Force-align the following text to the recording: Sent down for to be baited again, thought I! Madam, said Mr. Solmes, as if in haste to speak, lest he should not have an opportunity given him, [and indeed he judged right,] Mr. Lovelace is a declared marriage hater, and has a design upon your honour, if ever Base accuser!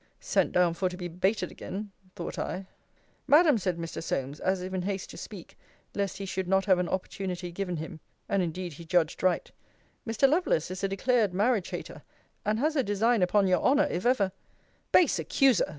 Sent 0.19 0.51
down 0.51 0.73
for 0.73 0.89
to 0.89 0.97
be 0.97 1.07
baited 1.07 1.51
again, 1.51 1.91
thought 2.15 2.39
I! 2.39 2.65
Madam, 3.27 3.59
said 3.59 3.77
Mr. 3.77 4.01
Solmes, 4.01 4.39
as 4.39 4.63
if 4.63 4.73
in 4.73 4.81
haste 4.81 5.11
to 5.11 5.17
speak, 5.17 5.55
lest 5.93 6.17
he 6.17 6.25
should 6.25 6.47
not 6.47 6.65
have 6.65 6.79
an 6.79 6.89
opportunity 6.89 7.51
given 7.51 7.77
him, 7.77 7.99
[and 8.27 8.41
indeed 8.41 8.73
he 8.73 8.83
judged 8.83 9.21
right,] 9.21 9.51
Mr. 10.07 10.27
Lovelace 10.27 10.71
is 10.71 10.83
a 10.83 10.87
declared 10.87 11.35
marriage 11.35 11.69
hater, 11.69 12.01
and 12.43 12.57
has 12.57 12.75
a 12.75 12.81
design 12.81 13.21
upon 13.21 13.45
your 13.45 13.61
honour, 13.61 13.85
if 13.91 14.03
ever 14.07 14.31
Base 14.91 15.19
accuser! 15.19 15.65